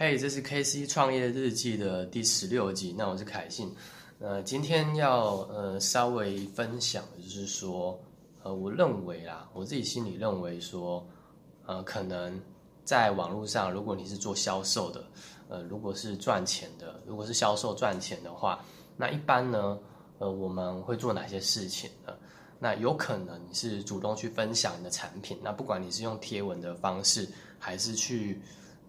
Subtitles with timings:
[0.00, 2.94] 嘿，这是 K C 创业日记的第十六集。
[2.96, 3.74] 那我是凯信。
[4.20, 7.98] 呃，今天要呃稍微分享的就是说，
[8.44, 11.04] 呃，我认为啦，我自己心里认为说，
[11.66, 12.40] 呃，可能
[12.84, 15.04] 在网络上，如果你是做销售的，
[15.48, 18.64] 呃，如果是赚钱的，如果是销售赚钱的话，
[18.96, 19.76] 那一般呢，
[20.18, 22.12] 呃，我们会做哪些事情呢？
[22.60, 27.28] 那有可能你是主动去分享你的产品，那不管你是用贴文的方式，
[27.58, 28.40] 还是去。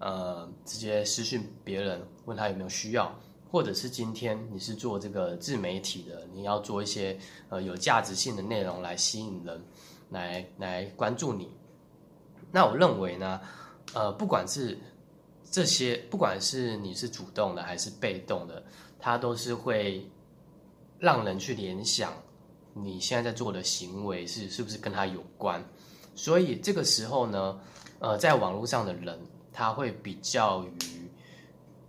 [0.00, 3.12] 呃，直接私讯别人问他有没有需要，
[3.50, 9.60] 或者是今天你是做这个自媒体的，你要做一些呃有价值性的内容来吸引人，
[10.10, 11.50] 来来关注你。
[12.52, 13.40] 那我认为呢，
[13.92, 14.78] 呃，不管是
[15.50, 18.62] 这些，不管是你是主动的还是被动的，
[19.00, 20.08] 它都是会
[21.00, 22.12] 让人去联想
[22.72, 25.60] 你现在在做的行为是是不是跟他有关。
[26.14, 27.60] 所以这个时候呢，
[27.98, 29.18] 呃，在网络上的人。
[29.58, 31.10] 他会比较于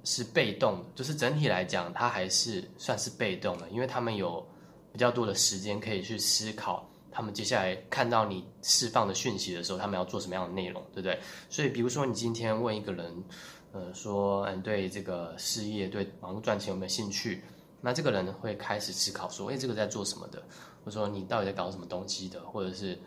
[0.04, 4.44] 是被动，就是整体来讲，他还是算是被动的，因为他们有
[4.92, 11.20] 比较多的时间可以去思考，他们接下来看到你释放的讯息的时候，他们要做什么样的内容，对不对？
[11.48, 13.24] 所以，比如说你今天问一个人，
[13.72, 17.44] 呃，说嗯，对这个事业、对网络赚钱有没有兴趣？
[17.82, 20.42] 那这个人会开始思考说，哎，这个在做什么的？
[20.84, 22.42] 或者说你到底在搞什么东西的？
[22.48, 22.98] 或者是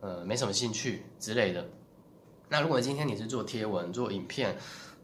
[0.00, 1.68] 呃，没什么兴趣之类的。
[2.48, 4.56] 那如果今天你是做贴文、做影片，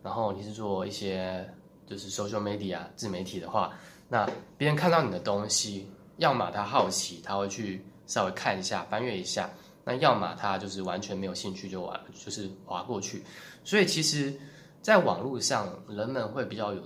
[0.03, 1.49] 然后你是做一些
[1.87, 3.73] 就是 social media 自媒体的话，
[4.09, 9.51] 那别人看到你的东西，要么他好奇，他会去稍微看一下、翻阅一下；
[9.85, 13.25] 那要么他就是完全没有兴趣，就完就是划过去。
[13.65, 14.33] 所以其实，
[14.81, 16.83] 在网络上，人们会比较有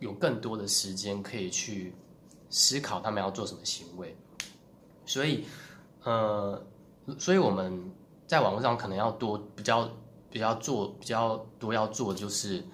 [0.00, 1.94] 有更多的时间可以去
[2.50, 4.16] 思考他们要做什么行为。
[5.06, 5.44] 所以，
[6.02, 6.60] 呃，
[7.18, 7.80] 所以我们。
[8.32, 9.86] 在网络上可能要多比较
[10.30, 12.64] 比较做比较多要做，就是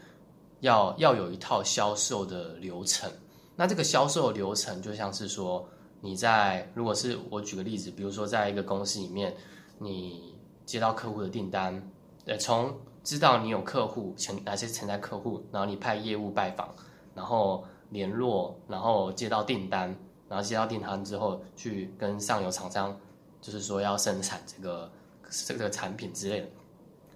[0.60, 3.10] 要要有一套销售的流程。
[3.56, 5.68] 那这个销售流程就像是说，
[6.00, 9.34] 你在如果是我举个例子，比如说在一个公司里面，
[9.78, 11.90] 你接到客户的订单，
[12.26, 12.72] 呃，从
[13.02, 16.72] 知道你有客户潜哪些潜在客户，然后你派业务拜访，
[17.16, 19.92] 然后联络，然后接到订单，
[20.28, 22.96] 然后接到订单之后去跟上游厂商，
[23.40, 24.88] 就是说要生产这个。
[25.28, 26.48] 这个产品之类的，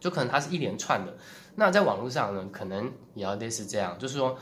[0.01, 1.17] 就可能它是一连串的。
[1.55, 4.39] 那在网络上呢，可能也要类似这样，就是说，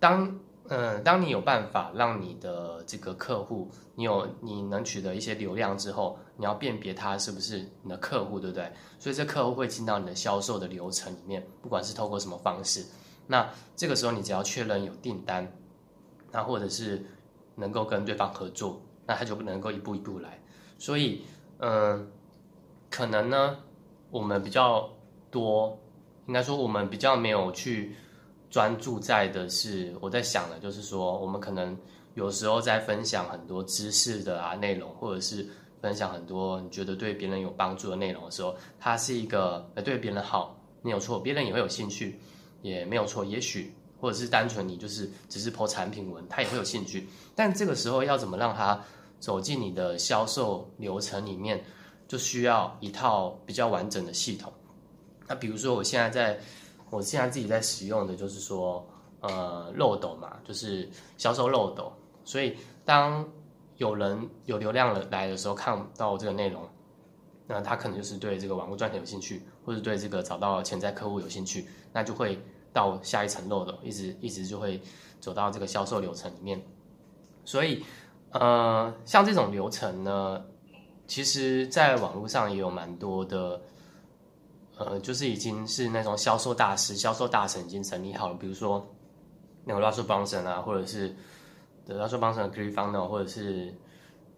[0.00, 8.72] 当嗯，当你有办法让你的这个客户，你有你能取得一些流量之后，你要辨别他是不是你的客户，对不对？
[8.98, 12.82] 所以这客户会进到你的销售的流程里面，不管是透过什么方式。
[13.26, 13.46] 那
[13.76, 15.46] 这个时候你只要确认有订单，
[16.32, 17.04] 那或者是
[17.56, 20.42] 能够跟对方合作，那他就不能够一步一步来。
[20.78, 21.26] 所以，
[21.58, 22.10] 嗯。
[22.94, 23.58] 可能呢，
[24.12, 24.88] 我们比较
[25.28, 25.76] 多，
[26.28, 27.92] 应该说我们比较没有去
[28.48, 31.76] 专注在的是，我在想的，就是说，我们可能
[32.14, 35.44] 有时候在分享很多知识的啊内容，或者是
[35.82, 42.16] 分享很多你觉得对别人有帮助的内容的时候，它是一个呃对别人好，没有错，别人也会有兴趣，
[42.62, 48.80] 也没有错，也许或者是单纯你就是只是破产品文，他也会有兴趣，但这个时候要怎么让他
[49.18, 51.60] 走进你的销售流程里面？
[52.06, 54.52] 就需要一套比较完整的系统。
[55.26, 56.38] 那比如说，我现在在，
[56.90, 58.86] 我现在自己在使用的就是说，
[59.20, 61.90] 呃，漏斗嘛，就是销售漏斗。
[62.24, 62.54] 所以，
[62.84, 63.26] 当
[63.78, 66.62] 有人有流量了来的时候，看到这个内容，
[67.46, 72.38] 那他可能就是对这个网络赚钱有兴趣，或者对这个找到潜在客户有兴趣，那就会
[72.72, 74.78] 到下一层漏斗，一直一直就会
[75.20, 76.62] 走到这个销售流程里面。
[77.46, 77.82] 所以，
[78.30, 80.44] 呃，像这种流程呢。
[81.06, 83.60] 其实，在网络上也有蛮多的，
[84.78, 88.34] 呃，就是已经是那种销售大师、销售大神已经成立好了。
[88.34, 88.86] 比如说，
[89.64, 91.14] 那个 Russell Brunson 啊，或者是
[91.86, 93.74] Russell Brunson、Gary Funnel，或者是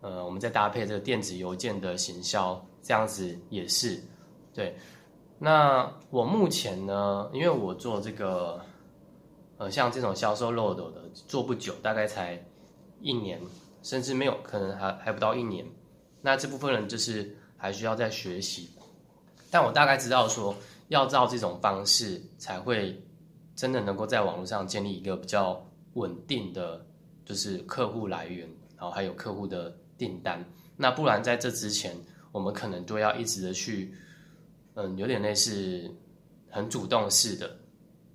[0.00, 4.02] 呃，我们再搭配这个电子邮件的行销，这样子也是
[4.52, 4.76] 对。
[5.38, 8.60] 那我目前呢，因为我做这个，
[9.58, 12.44] 呃，像这种销售漏斗的做不久，大概才
[13.00, 13.40] 一年，
[13.82, 15.64] 甚至没有，可能还还不到一年。
[16.22, 18.70] 那这部分人就是还需要再学习，
[19.50, 20.54] 但我大概知道说，
[20.88, 23.02] 要照这种方式才会
[23.54, 25.64] 真的能够在网络上建立一个比较
[25.94, 26.84] 稳定的，
[27.24, 30.44] 就是客户来源，然后还有客户的订单。
[30.76, 31.96] 那不然在这之前，
[32.32, 33.94] 我们可能都要一直的去，
[34.74, 35.90] 嗯，有点类似
[36.50, 37.56] 很主动式的，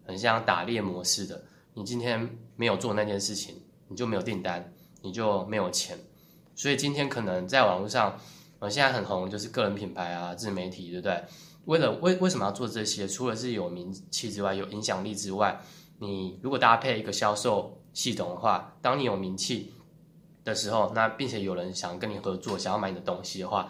[0.05, 1.43] 很像打猎模式的。
[1.73, 3.55] 你今天没有做那件事情，
[3.87, 5.97] 你就没有订单，你就没有钱。
[6.61, 8.15] 所以今天可能在网络上，
[8.59, 11.23] 呃，现在很红就是个人品牌啊、自媒体，对不对？
[11.65, 13.07] 为了为为什么要做这些？
[13.07, 15.59] 除了是有名气之外，有影响力之外，
[15.97, 19.73] 你如果搭配一个销售系统的话，当你有名气
[20.43, 23.67] 的时候，那并且有人想跟你合作，想要买你的东西的话，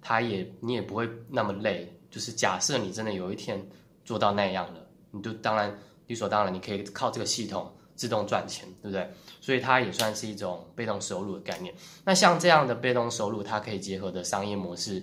[0.00, 1.94] 他也你也不会那么累。
[2.10, 3.62] 就是假设你真的有一天
[4.02, 9.10] 做到那样了，你就当然理所当然，你可以靠这个系统自动赚钱，对不对？
[9.50, 11.74] 所以它也算是一种被动收入的概念。
[12.04, 15.02] 那像这样的被动收入，它可以结合的商业模式，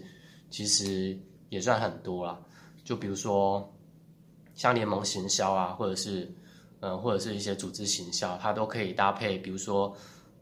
[0.50, 2.40] 其实也算很多啦。
[2.82, 3.70] 就比如说
[4.56, 6.34] 像联盟行销啊，或者是
[6.80, 9.38] 呃，或者是一些组织行销，它都可以搭配。
[9.38, 9.94] 比如说，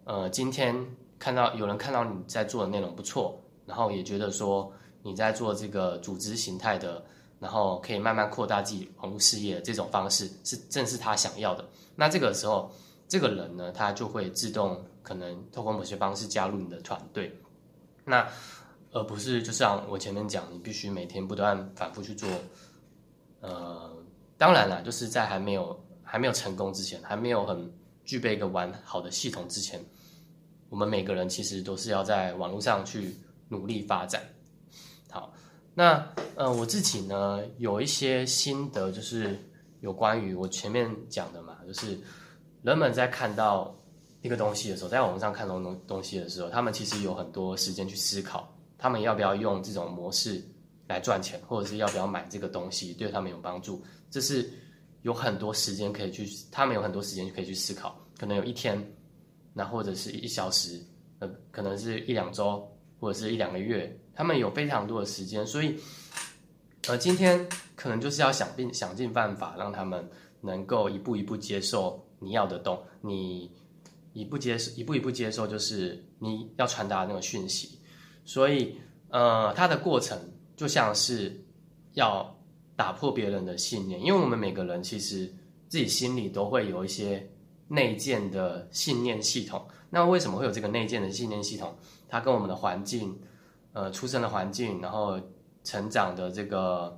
[0.04, 0.76] 呃，今天
[1.18, 4.72] 看到有人看到你在做的内容不错，然后也觉得说。
[5.02, 7.06] 你在做这个组织形态的，
[7.40, 11.64] 然后可以慢慢扩大自己网络事业这种方式，是正是他想要的。
[11.96, 12.72] 那这个时候，
[13.08, 17.38] 这个人呢，他就会自动可能透过某些方式加入你的团队。
[18.04, 18.28] 那
[18.92, 22.30] 而不是就像我前面讲，你必须每天不断反复去做。
[23.42, 23.92] 呃，
[24.38, 27.72] 当然了，就是在还没有还没有成功之前，还没有很
[28.04, 29.84] 具备一个完好的系统之前，
[30.70, 33.16] 我们每个人其实都是要在网络上去
[33.50, 34.22] 努力发展。
[35.12, 35.34] 好，
[35.74, 39.38] 那呃，我自己呢有一些心得，就是
[39.82, 42.00] 有关于我前面讲的嘛，就是
[42.66, 43.80] 人们在看到
[44.24, 50.44] 一个东西的时候，在网上看到东东西的时候，他们其实有很多时间去思考，他们要不要用这种模式
[50.88, 54.50] 来赚钱，或者是要不要买这个东西对他们有帮助，这是
[55.04, 58.84] 有很多时间可以去，他们有很多时间可以去思考，可能有一天，
[59.54, 60.82] 那或者是一小时，
[61.20, 62.68] 呃，可能是一两周，
[63.00, 63.96] 或者是一两个月。
[64.16, 65.78] 他们有非常多的时间，所以，
[66.88, 70.10] 呃，今天可能就是要想尽想尽办法，让他们
[70.42, 73.50] 能够一步一步接受你要的动，你
[74.14, 77.80] 一步接受，一步一步接受，就是你要传达那个讯息。
[78.26, 78.76] 所以，
[79.10, 80.20] 呃，它的过程
[80.58, 81.40] 就像是
[81.94, 82.36] 要
[82.76, 85.32] 打破别人的信念，因为我们每个人其实
[85.70, 87.30] 自己心里都会有一些
[87.68, 89.66] 内建的信念系统。
[89.90, 91.74] 那为什么会有这个内建的信念系统？
[92.10, 93.18] 它跟我们的环境。
[93.78, 95.20] 呃，出生的环境，然后
[95.62, 96.98] 成长的这个，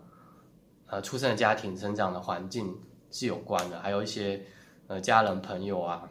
[0.85, 2.71] 呃，出生的家庭、成长的环境
[3.09, 4.39] 是有关的，还有一些
[4.87, 6.09] 呃家人朋友啊，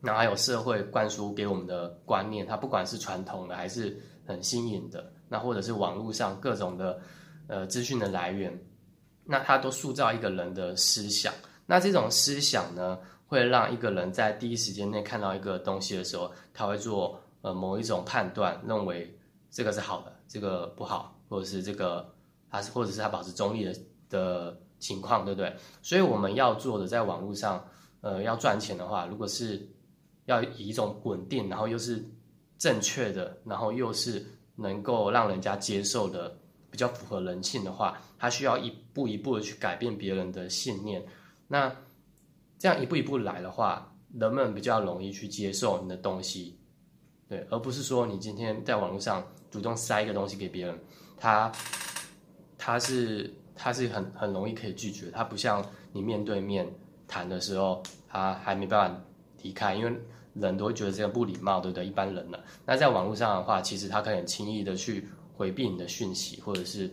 [0.00, 7.00] 那还有社会灌输给我们的观念，它不管是传统的还是很新颖的，那或者是网络上各种的
[7.48, 8.58] 呃资讯的来源，
[9.24, 11.32] 那它都塑造一个人的思想。
[11.66, 19.18] 那这种思想呢，会让一个人在第一时间内看到一个东西的时候，他会做呃某一种判断，认为。
[19.56, 22.12] 这个是好的，这个不好，或者是这个
[22.50, 23.72] 他是，或者是他保持中立的
[24.10, 25.54] 的情况，对不对？
[25.80, 27.64] 所以我们要做的，在网络上，
[28.04, 29.66] 呃，要赚钱的话，如果是
[30.26, 32.04] 要以一种稳定，然后又是
[32.58, 34.22] 正确的，然后又是
[34.56, 36.38] 能够让人家接受的，
[36.70, 41.02] 比较符合人性的话，他需要一步一步的去改变别人的信念。
[41.48, 41.74] 那
[42.58, 46.60] 这样一步一步来的话，人们比较容易去接受你的东西，
[47.26, 49.26] 对，而不是说你今天在网络上。
[49.50, 50.76] 主动塞一个东西给别人，
[51.16, 51.52] 他
[52.58, 56.68] 他是他是很很容易可以拒绝，他不像你面对面
[57.14, 59.00] 谈的时候，他还没办法
[59.42, 59.92] 离开，因为
[60.34, 61.86] 人都会觉得这样不礼貌，对不对？
[61.86, 65.06] 一般人呢，那在网络上的话，其实他可以很轻易的去
[65.36, 66.90] 回避你的讯息，或者是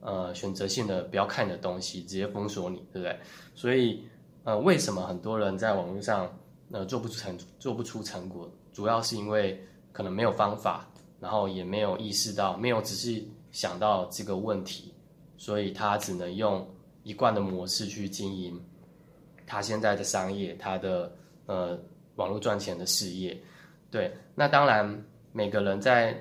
[0.00, 3.18] 呃选择性的不要看你的东西，直接封锁你，对不对？
[3.54, 4.06] 所以
[4.44, 6.30] 呃，为什么很多人在网络上
[6.72, 10.86] 呃做不出成做不出成果，主要是因为可能没有方法。
[11.18, 14.92] 然后也没有意识到，没有仔细想到这个问题，
[15.38, 16.68] 所以他只能用
[17.02, 18.62] 一贯的模式去经营
[19.46, 21.10] 他现在的商业，他的
[21.46, 21.78] 呃
[22.16, 23.40] 网络赚钱的事业。
[23.90, 26.20] 对，那当然每个人在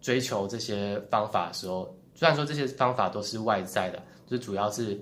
[0.00, 4.98] 追求这些方法的时候，虽然说这些方法都是外在的，就主要是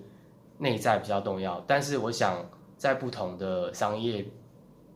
[0.59, 2.45] 内在比较重要，但是我想
[2.77, 4.25] 在不同的商业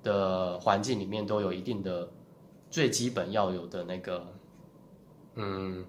[0.02, 2.08] 的环境里面都有一定的。
[2.70, 4.26] 最基本要有的那个，
[5.34, 5.84] 嗯，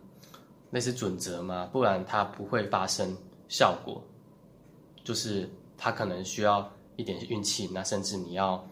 [0.70, 1.70] 那是准则吗？
[1.72, 3.16] 不然它不会发生
[3.48, 4.04] 效果。
[5.02, 5.50] 就是
[5.84, 8.66] 它可能需要一点运气，那甚至你要，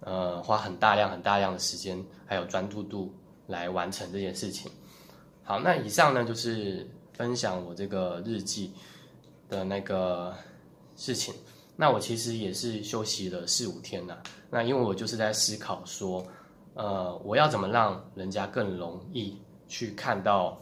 [0.00, 3.10] 呃，花很大量、很大量的时间，还有专注度
[3.46, 4.70] 来完成这件事情。
[5.42, 8.70] 好，那以上呢就是分享我这个日记
[9.48, 10.34] 的那个
[10.94, 11.34] 事情。
[11.74, 14.22] 那我其实也是休息了四五天了。
[14.50, 16.22] 那因为我就是在思考说。
[16.74, 19.36] 呃，我要怎么让人家更容易
[19.68, 20.58] 去看到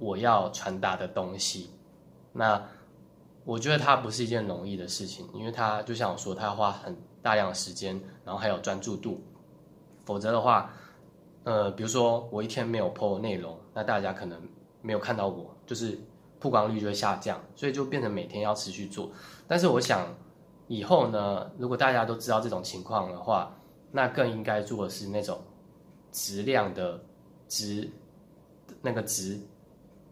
[0.00, 1.70] 我要传达的东西？
[2.32, 2.60] 那
[3.44, 9.22] 我觉得它不是一件容易的事情，因为它就像我说，它要花很大量的时间，然后还有专注度。
[10.04, 10.72] 否则的话，
[11.44, 14.40] 呃，比如说我一天没有 po 内容，那大家可能
[14.82, 15.98] 没有看到我，就是
[16.38, 19.10] 曝光率就会下降，所以就变成每天要持续做。
[19.46, 20.06] 但是我想
[20.68, 23.56] 以后呢，如果大家都知道这种情况的话，
[23.90, 25.40] 那更应该做的是那种
[26.12, 27.00] 质量的
[27.48, 27.90] 值，
[28.82, 29.38] 那个值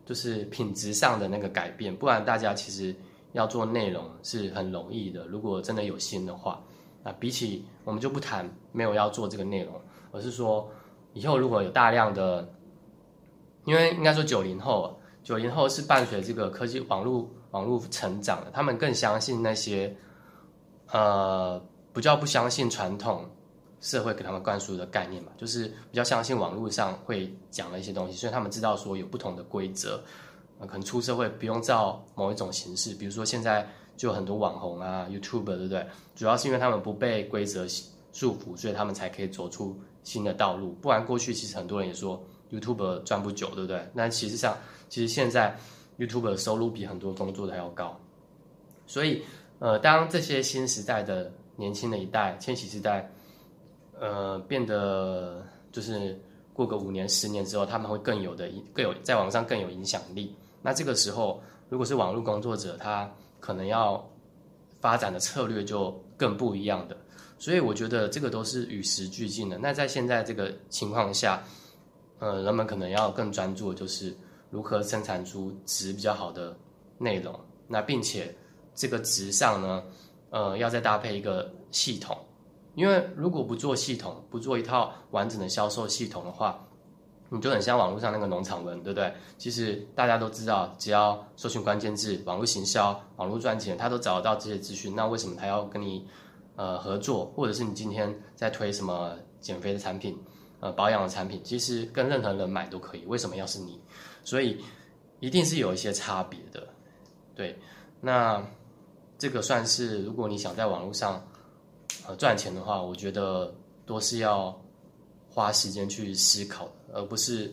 [0.05, 2.95] 就是品质上的那个改变，不然大家其实
[3.33, 5.27] 要做内容是很容易的。
[5.27, 6.63] 如果真的有心的话，
[7.03, 9.75] 啊，比起我们就不谈没有要做这个内容，
[10.13, 10.69] 而是说
[11.13, 12.49] 以后如果有大量的，
[13.65, 19.95] 因为应该说九零后，九零后是伴随这个科技网络网络成长的，他们更相信那些
[20.91, 21.61] 呃
[21.93, 23.25] 不叫不相信传统
[23.81, 30.03] 社会给他们灌输的概念嘛，就是比较相信网络上会讲的一些东西，所以他们知道说有不同的规则，
[30.67, 33.67] 可能出社会不用照某一种形式，比如说现在。
[33.99, 35.85] 就很多网红啊，YouTube，对不对？
[36.15, 37.67] 主要是因为他们不被规则
[38.13, 40.71] 束缚，所以他们才可以走出新的道路。
[40.81, 42.23] 不然过去其实很多人也说
[42.53, 43.85] YouTube 赚不久，对不对？
[43.93, 44.57] 那其实上，
[44.89, 45.53] 其实现在
[45.99, 47.99] YouTube 的收入比很多工作的还要高。
[48.87, 49.21] 所以，
[49.59, 53.11] 呃，当这些新时代的年轻的一代，千禧时代，
[53.99, 56.17] 呃，变得就是
[56.55, 60.33] 过个五年、十年之后，他们会更有的、更有在网上更有影响力。
[60.63, 64.05] 那这个时候，如果是网络工作者，他可能要
[64.81, 66.97] 发展的策略就更不一样的，
[67.39, 69.57] 所以我觉得这个都是与时俱进的。
[69.59, 71.43] 那在现在这个情况下，
[72.19, 74.17] 呃，人们可能要更专注的就是
[74.51, 76.57] 如何生产出值比较好的
[76.99, 77.39] 内容。
[77.67, 78.35] 那并且
[78.75, 79.83] 这个值上呢，
[80.31, 82.17] 呃，要再搭配一个系统，
[82.75, 86.65] 因为如果不做系统，不做一套完整的销售系统的话。
[87.31, 89.13] 你就很像网络上那个农场文，对不对？
[89.37, 94.95] 其实大家都知道，只要搜寻关键字、网络行销、网络赚钱，他都找得到这些资讯。
[94.97, 96.07] 那为什么他要跟你
[96.57, 97.27] 呃合作？
[97.37, 100.19] 或者是你今天在推什么减肥的产品、
[100.61, 101.41] 呃保养的产品？
[101.45, 103.05] 其实跟任何人买都可以。
[103.07, 103.79] 为什么要是你？
[104.25, 104.65] 所以
[105.21, 106.67] 一定是有一些差别的。
[107.35, 107.59] 对，
[108.01, 108.43] 那
[109.19, 111.23] 这个算是如果你想在网络上
[112.07, 113.53] 呃赚钱的话，我觉得
[113.85, 114.59] 都是要
[115.39, 116.69] 花时间去思考。
[116.93, 117.53] 而不是，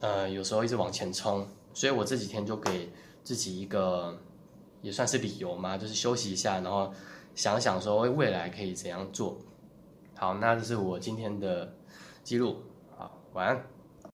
[0.00, 2.90] 呃，有时候一直往前冲，所以我这几天就给
[3.22, 4.18] 自己一个，
[4.80, 6.92] 也算是理由嘛，就是休息一下，然后
[7.34, 9.38] 想想说未来可以怎样做。
[10.16, 11.72] 好，那这是我今天的
[12.24, 12.56] 记录，
[12.96, 13.75] 好，晚安。